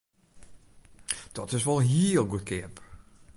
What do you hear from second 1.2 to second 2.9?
Dat is wol hiel goedkeap!